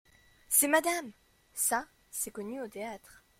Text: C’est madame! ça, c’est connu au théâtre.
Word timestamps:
C’est 0.49 0.67
madame! 0.67 1.11
ça, 1.53 1.85
c’est 2.09 2.31
connu 2.31 2.59
au 2.59 2.67
théâtre. 2.67 3.23